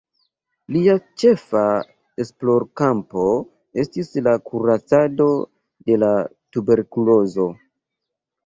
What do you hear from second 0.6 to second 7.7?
Lia ĉefa esplorkampo estis la kuracado de la tuberkulozo.